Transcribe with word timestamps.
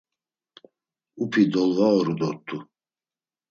Upi 1.23 1.41
dolvaoru 1.51 2.13
dort̆u. 2.19 2.57